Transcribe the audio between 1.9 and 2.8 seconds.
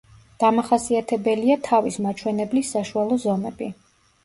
მაჩვენებლის